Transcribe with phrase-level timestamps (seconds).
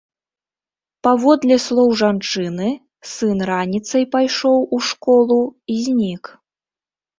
[1.07, 2.69] Паводле слоў жанчыны,
[3.13, 5.41] сын раніцай пайшоў у школу
[5.77, 6.23] і знік.